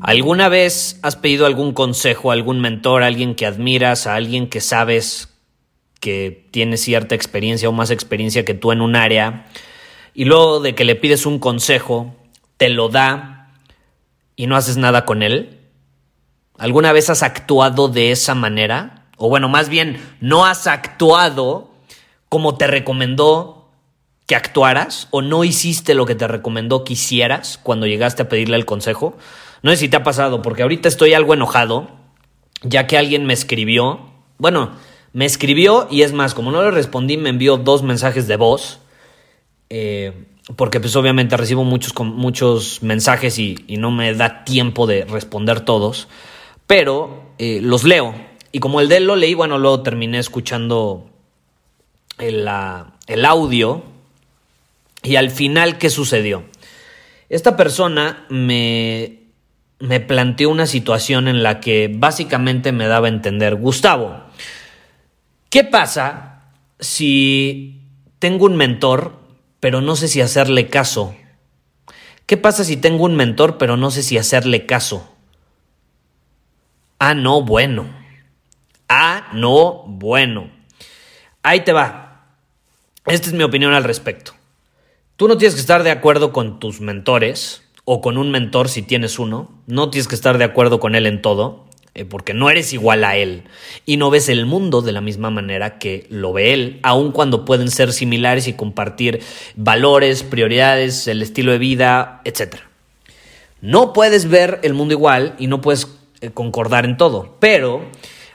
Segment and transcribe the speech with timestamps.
[0.00, 4.48] ¿Alguna vez has pedido algún consejo a algún mentor, a alguien que admiras, a alguien
[4.48, 5.34] que sabes
[6.00, 9.46] que tiene cierta experiencia o más experiencia que tú en un área,
[10.14, 12.14] y luego de que le pides un consejo,
[12.56, 13.54] te lo da
[14.36, 15.58] y no haces nada con él?
[16.56, 19.06] ¿Alguna vez has actuado de esa manera?
[19.16, 21.72] O bueno, más bien, no has actuado
[22.28, 23.70] como te recomendó
[24.26, 28.56] que actuaras o no hiciste lo que te recomendó que hicieras cuando llegaste a pedirle
[28.56, 29.16] el consejo.
[29.62, 31.88] No sé si te ha pasado, porque ahorita estoy algo enojado,
[32.62, 34.00] ya que alguien me escribió,
[34.38, 34.70] bueno,
[35.12, 38.80] me escribió y es más, como no le respondí, me envió dos mensajes de voz,
[39.70, 45.60] eh, porque pues obviamente recibo muchos, muchos mensajes y, no me da tiempo de responder
[45.60, 46.08] todos,
[46.66, 48.14] pero eh, los leo.
[48.52, 51.10] Y como el de él lo leí, bueno, luego terminé escuchando
[52.18, 52.48] el,
[53.06, 53.82] el audio
[55.02, 56.44] y al final, ¿qué sucedió?
[57.28, 59.17] Esta persona me
[59.78, 64.24] me planteó una situación en la que básicamente me daba a entender, Gustavo,
[65.50, 66.42] ¿qué pasa
[66.80, 67.82] si
[68.18, 69.20] tengo un mentor,
[69.60, 71.14] pero no sé si hacerle caso?
[72.26, 75.14] ¿Qué pasa si tengo un mentor, pero no sé si hacerle caso?
[76.98, 77.86] Ah, no, bueno.
[78.88, 80.50] Ah, no, bueno.
[81.42, 82.26] Ahí te va.
[83.06, 84.32] Esta es mi opinión al respecto.
[85.16, 88.82] Tú no tienes que estar de acuerdo con tus mentores, o con un mentor si
[88.82, 89.50] tienes uno.
[89.66, 93.02] No tienes que estar de acuerdo con él en todo, eh, porque no eres igual
[93.02, 93.44] a él
[93.86, 97.46] y no ves el mundo de la misma manera que lo ve él, aun cuando
[97.46, 99.20] pueden ser similares y compartir
[99.56, 102.56] valores, prioridades, el estilo de vida, etc.
[103.62, 105.88] No puedes ver el mundo igual y no puedes
[106.20, 107.86] eh, concordar en todo, pero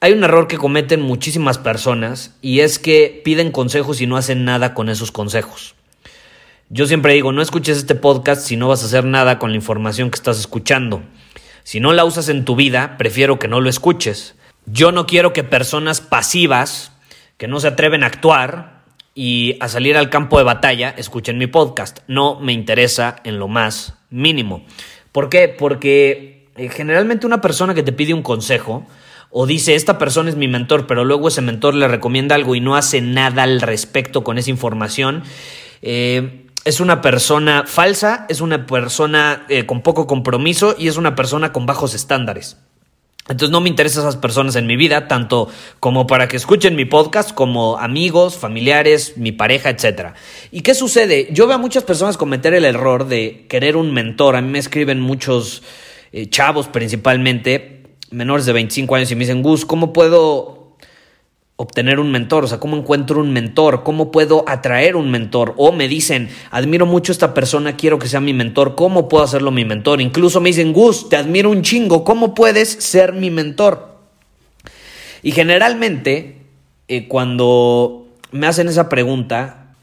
[0.00, 4.46] hay un error que cometen muchísimas personas y es que piden consejos y no hacen
[4.46, 5.74] nada con esos consejos.
[6.74, 9.56] Yo siempre digo, no escuches este podcast si no vas a hacer nada con la
[9.56, 11.04] información que estás escuchando.
[11.62, 14.34] Si no la usas en tu vida, prefiero que no lo escuches.
[14.66, 16.90] Yo no quiero que personas pasivas,
[17.36, 18.82] que no se atreven a actuar
[19.14, 22.00] y a salir al campo de batalla, escuchen mi podcast.
[22.08, 24.64] No me interesa en lo más mínimo.
[25.12, 25.46] ¿Por qué?
[25.46, 28.84] Porque eh, generalmente una persona que te pide un consejo,
[29.30, 32.60] o dice, esta persona es mi mentor, pero luego ese mentor le recomienda algo y
[32.60, 35.22] no hace nada al respecto con esa información,
[35.82, 41.14] eh, es una persona falsa, es una persona eh, con poco compromiso y es una
[41.14, 42.56] persona con bajos estándares.
[43.26, 45.48] Entonces no me interesan esas personas en mi vida, tanto
[45.80, 50.12] como para que escuchen mi podcast, como amigos, familiares, mi pareja, etc.
[50.50, 51.28] ¿Y qué sucede?
[51.30, 54.36] Yo veo a muchas personas cometer el error de querer un mentor.
[54.36, 55.62] A mí me escriben muchos
[56.12, 60.53] eh, chavos principalmente, menores de 25 años, y me dicen, Gus, ¿cómo puedo
[61.56, 65.70] obtener un mentor, o sea, cómo encuentro un mentor, cómo puedo atraer un mentor, o
[65.70, 69.52] me dicen, admiro mucho a esta persona, quiero que sea mi mentor, ¿cómo puedo hacerlo
[69.52, 70.00] mi mentor?
[70.00, 73.94] Incluso me dicen, Gus, te admiro un chingo, ¿cómo puedes ser mi mentor?
[75.22, 76.42] Y generalmente,
[76.88, 79.76] eh, cuando me hacen esa pregunta,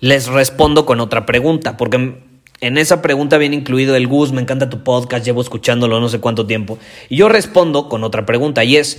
[0.00, 2.16] les respondo con otra pregunta, porque
[2.60, 6.18] en esa pregunta viene incluido el Gus, me encanta tu podcast, llevo escuchándolo no sé
[6.18, 6.78] cuánto tiempo,
[7.08, 8.98] y yo respondo con otra pregunta, y es,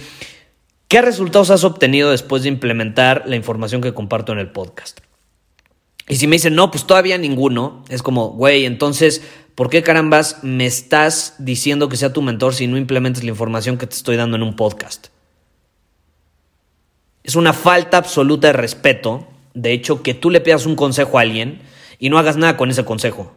[0.88, 5.00] ¿Qué resultados has obtenido después de implementar la información que comparto en el podcast?
[6.08, 9.24] Y si me dicen, no, pues todavía ninguno, es como, güey, entonces,
[9.56, 13.80] ¿por qué carambas me estás diciendo que sea tu mentor si no implementas la información
[13.80, 15.08] que te estoy dando en un podcast?
[17.24, 21.22] Es una falta absoluta de respeto, de hecho, que tú le pidas un consejo a
[21.22, 21.62] alguien
[21.98, 23.36] y no hagas nada con ese consejo.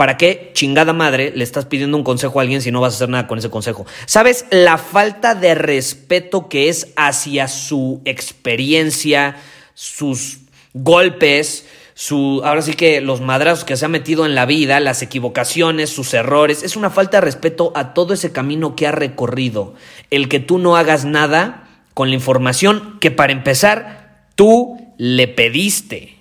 [0.00, 2.96] ¿Para qué chingada madre le estás pidiendo un consejo a alguien si no vas a
[2.96, 3.84] hacer nada con ese consejo?
[4.06, 9.36] ¿Sabes la falta de respeto que es hacia su experiencia,
[9.74, 10.38] sus
[10.72, 15.02] golpes, su, ahora sí que los madrazos que se ha metido en la vida, las
[15.02, 19.74] equivocaciones, sus errores, es una falta de respeto a todo ese camino que ha recorrido.
[20.08, 26.16] El que tú no hagas nada con la información que para empezar tú le pediste.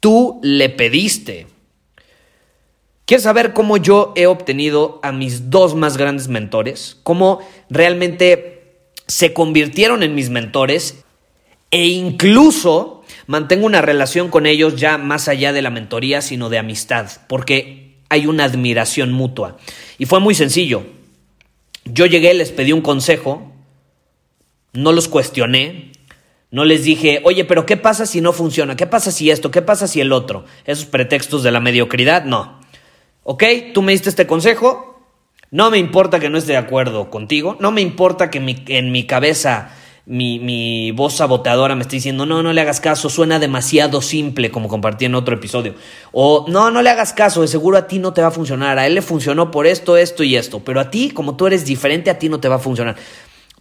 [0.00, 1.57] Tú le pediste.
[3.08, 6.98] ¿Quieres saber cómo yo he obtenido a mis dos más grandes mentores?
[7.02, 7.40] ¿Cómo
[7.70, 8.76] realmente
[9.06, 11.04] se convirtieron en mis mentores?
[11.70, 16.56] E incluso Mantengo una relación con ellos ya más allá de la mentoría, sino de
[16.56, 19.58] amistad, porque hay una admiración mutua.
[19.98, 20.84] Y fue muy sencillo.
[21.84, 23.52] Yo llegué, les pedí un consejo,
[24.72, 25.92] no los cuestioné,
[26.50, 28.76] no les dije, oye, pero ¿qué pasa si no funciona?
[28.76, 29.50] ¿Qué pasa si esto?
[29.50, 30.46] ¿Qué pasa si el otro?
[30.64, 32.57] Esos pretextos de la mediocridad, no.
[33.30, 33.44] Ok,
[33.74, 35.02] tú me diste este consejo,
[35.50, 39.06] no me importa que no esté de acuerdo contigo, no me importa que en mi
[39.06, 39.70] cabeza
[40.06, 44.68] mi, voz saboteadora me está diciendo, no, no le hagas caso, suena demasiado simple, como
[44.68, 45.74] compartí en otro episodio.
[46.10, 48.78] O no, no le hagas caso, de seguro a ti no te va a funcionar,
[48.78, 51.66] a él le funcionó por esto, esto y esto, pero a ti, como tú eres
[51.66, 52.96] diferente, a ti no te va a funcionar.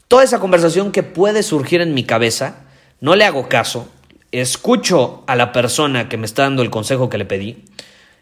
[0.07, 2.61] Toda esa conversación que puede surgir en mi cabeza,
[3.01, 3.89] no le hago caso,
[4.31, 7.65] escucho a la persona que me está dando el consejo que le pedí,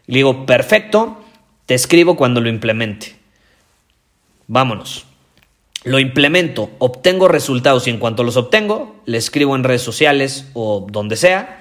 [0.08, 1.18] y le digo, perfecto,
[1.66, 3.16] te escribo cuando lo implemente.
[4.46, 5.06] Vámonos
[5.86, 10.84] lo implemento, obtengo resultados y en cuanto los obtengo, le escribo en redes sociales o
[10.90, 11.60] donde sea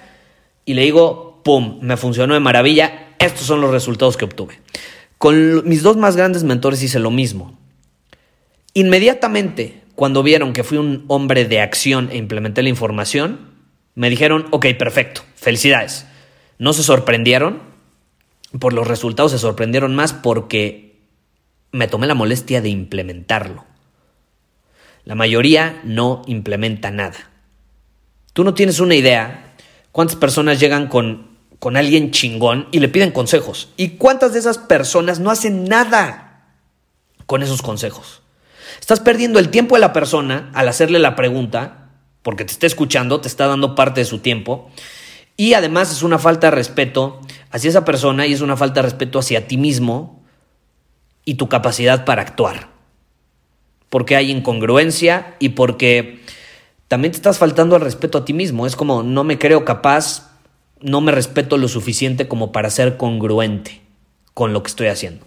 [0.66, 4.60] y le digo, ¡pum!, me funcionó de maravilla, estos son los resultados que obtuve.
[5.20, 7.56] Con mis dos más grandes mentores hice lo mismo.
[8.74, 13.52] Inmediatamente, cuando vieron que fui un hombre de acción e implementé la información,
[13.94, 16.08] me dijeron, ok, perfecto, felicidades.
[16.58, 17.62] No se sorprendieron
[18.60, 21.02] por los resultados, se sorprendieron más porque
[21.72, 23.66] me tomé la molestia de implementarlo.
[25.04, 27.32] La mayoría no implementa nada.
[28.34, 29.56] Tú no tienes una idea
[29.92, 33.70] cuántas personas llegan con, con alguien chingón y le piden consejos.
[33.78, 36.48] ¿Y cuántas de esas personas no hacen nada
[37.26, 38.22] con esos consejos?
[38.80, 41.90] Estás perdiendo el tiempo de la persona al hacerle la pregunta,
[42.24, 44.70] porque te está escuchando, te está dando parte de su tiempo.
[45.38, 47.20] Y además es una falta de respeto
[47.52, 50.24] hacia esa persona y es una falta de respeto hacia ti mismo
[51.26, 52.76] y tu capacidad para actuar
[53.96, 56.20] porque hay incongruencia y porque
[56.90, 58.66] también te estás faltando al respeto a ti mismo.
[58.66, 60.32] Es como no me creo capaz,
[60.82, 63.80] no me respeto lo suficiente como para ser congruente
[64.34, 65.26] con lo que estoy haciendo.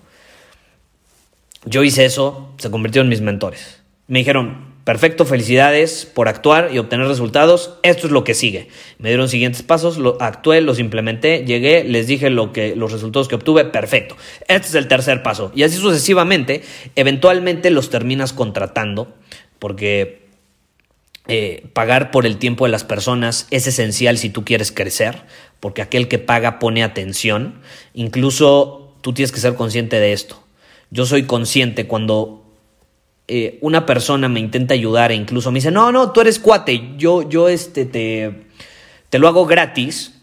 [1.65, 3.81] Yo hice eso, se convirtió en mis mentores.
[4.07, 7.75] Me dijeron, Perfecto, felicidades por actuar y obtener resultados.
[7.83, 8.69] Esto es lo que sigue.
[8.99, 13.29] Me dieron siguientes pasos, lo, actué, los implementé, llegué, les dije lo que, los resultados
[13.29, 13.67] que obtuve.
[13.67, 14.17] Perfecto.
[14.49, 15.53] Este es el tercer paso.
[15.55, 16.63] Y así sucesivamente,
[16.97, 19.15] eventualmente los terminas contratando
[19.59, 20.23] porque
[21.27, 25.25] eh, pagar por el tiempo de las personas es esencial si tú quieres crecer,
[25.61, 27.61] porque aquel que paga pone atención.
[27.93, 30.43] Incluso tú tienes que ser consciente de esto.
[30.91, 32.48] Yo soy consciente cuando
[33.29, 36.95] eh, una persona me intenta ayudar e incluso me dice, no, no, tú eres cuate,
[36.97, 38.47] yo, yo este, te,
[39.11, 40.21] te lo hago gratis,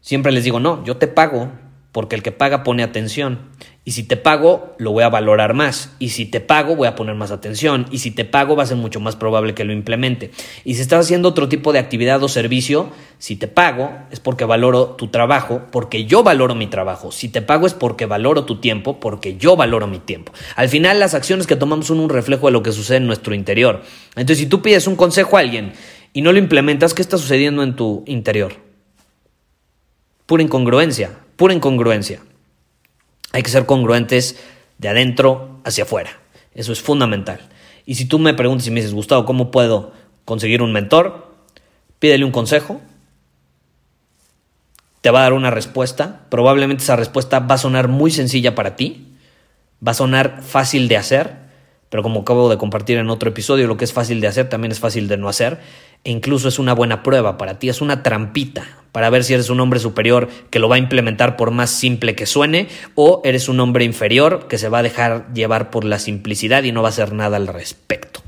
[0.00, 1.52] siempre les digo, no, yo te pago
[1.92, 3.50] porque el que paga pone atención.
[3.88, 5.92] Y si te pago, lo voy a valorar más.
[6.00, 7.86] Y si te pago, voy a poner más atención.
[7.92, 10.32] Y si te pago, va a ser mucho más probable que lo implemente.
[10.64, 14.44] Y si estás haciendo otro tipo de actividad o servicio, si te pago, es porque
[14.44, 17.12] valoro tu trabajo, porque yo valoro mi trabajo.
[17.12, 20.32] Si te pago es porque valoro tu tiempo, porque yo valoro mi tiempo.
[20.56, 23.36] Al final, las acciones que tomamos son un reflejo de lo que sucede en nuestro
[23.36, 23.82] interior.
[24.16, 25.74] Entonces, si tú pides un consejo a alguien
[26.12, 28.54] y no lo implementas, ¿qué está sucediendo en tu interior?
[30.26, 32.20] Pura incongruencia, pura incongruencia.
[33.36, 34.38] Hay que ser congruentes
[34.78, 36.08] de adentro hacia afuera.
[36.54, 37.38] Eso es fundamental.
[37.84, 39.92] Y si tú me preguntas y me dices, Gustavo, ¿cómo puedo
[40.24, 41.34] conseguir un mentor?
[41.98, 42.80] Pídele un consejo.
[45.02, 46.22] Te va a dar una respuesta.
[46.30, 49.18] Probablemente esa respuesta va a sonar muy sencilla para ti.
[49.86, 51.34] Va a sonar fácil de hacer.
[51.90, 54.72] Pero como acabo de compartir en otro episodio, lo que es fácil de hacer también
[54.72, 55.58] es fácil de no hacer.
[56.06, 59.50] E incluso es una buena prueba para ti, es una trampita para ver si eres
[59.50, 63.48] un hombre superior que lo va a implementar por más simple que suene o eres
[63.48, 66.90] un hombre inferior que se va a dejar llevar por la simplicidad y no va
[66.90, 68.22] a hacer nada al respecto.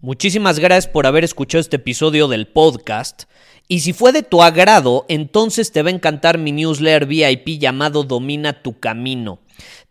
[0.00, 3.24] Muchísimas gracias por haber escuchado este episodio del podcast.
[3.66, 8.04] Y si fue de tu agrado, entonces te va a encantar mi newsletter VIP llamado
[8.04, 9.40] Domina tu Camino.